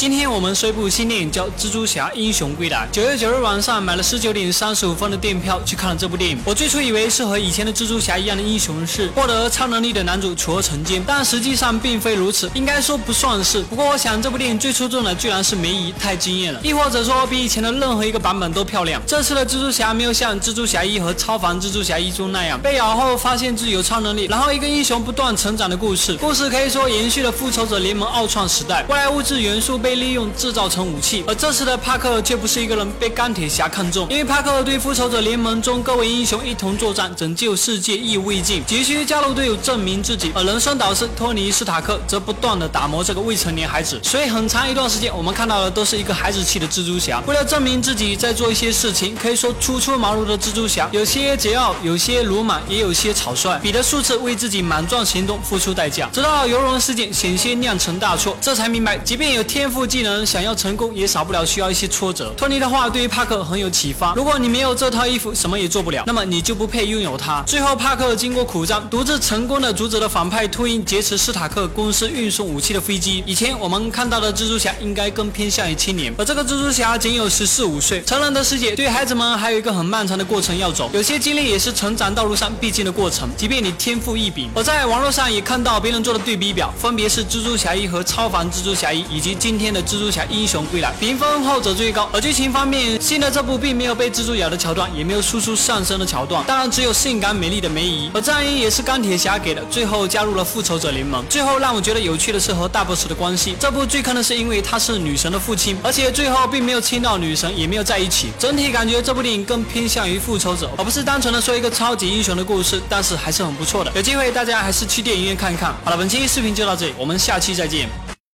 [0.00, 2.88] 今天我们说一部新电影叫《蜘蛛侠：英雄归来》。
[2.90, 6.38] 九月九日晚上买了十九点三十五分的电影票去看了这部电影。
[6.42, 13.60] 我最初以为是和以前的蜘蛛侠一样的英雄是获得超能力的男主除而成奸，但实际上并非如此，应该说不算是。
[13.64, 19.02] 不过我想这部电影最出众的居然是梅姨，太惊艳了，亦或者说比以前的任何一个版本都漂亮。
[19.06, 26.16] 这次的蜘蛛侠没有像蜘蛛侠一和超凡蜘蛛侠一中那样被咬后发现自己有超能力，然后一个英雄不断成长的故事。
[26.16, 30.70] 故事可以说延续了复仇者联盟奥创时代，外来物质元素被被利用制造。
[30.70, 40.30] 成武器，而这次的帕克却不是一个人被钢铁侠看中，因为帕克对复仇者联盟中各位英雄一同作战，拯救世界意犹未尽，急需加入队友证明自己。
[40.32, 62.32] 而人生导师托尼斯塔克则不断的打磨这个未成年孩子，所以很长一段时间我们看到的都是一个孩子气的蜘蛛侠，为了证明自己在做一些事情，可以说初出茅庐的蜘蛛侠，有些桀骜，有些鲁莽，也有些草率，彼得数次为自己莽撞行动付出代价，直到游轮事件险些酿成大错，这才明白，即便有天赋技能，想要成功也少不了需要一些挫折。
[62.36, 64.14] 托尼的话对于帕克很有启发。
[64.14, 67.42] 如果你没有这套衣服，什么也做不了，那么你就不配拥有它。
[67.46, 73.22] 最后，帕克经过苦战，独自成功的阻止了反派秃鹰劫持斯塔克公司运送武器的飞机。
[73.26, 78.02] 以前我们看到的蜘蛛侠应该更偏向于青年，而这个蜘蛛侠仅有十四五岁。
[78.04, 83.28] 成人的世界对孩子们还有一个很漫长的过程要走，有些经历也是成长道路上必经的过程。
[83.36, 90.92] 即便你天赋异禀，我在网络上也看到别人做的对比表，分别是蜘蛛侠一和超凡蜘蛛侠一，以及今天的蜘蛛侠英雄归来。
[91.00, 101.24] 评分后者最高，而剧情方面，新的这部并没有被蜘蛛咬的桥段，也没有输出上升的桥段，当然只有性感美丽的梅姨，而战衣也是钢铁侠给的，最后加入了复仇者联盟。
[101.28, 108.28] 最后让我觉得有趣的是和大 boss 的关系，这部最坑的是因为他是女神的父亲，而且最后并没有亲到女神，也没有在一起。
[108.38, 113.90] 整体感觉这部电影更偏向于复仇者，而不是单纯的说一个超级英雄的故事，但是还是很不错的。
[113.94, 115.74] 有机会大家还是去电影院看一看。
[115.84, 117.88] 好了，本期视频就到这里，我们下期再见。